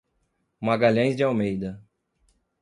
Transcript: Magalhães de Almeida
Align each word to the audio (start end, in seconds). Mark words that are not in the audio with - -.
Magalhães 0.61 1.15
de 1.15 1.21
Almeida 1.23 1.79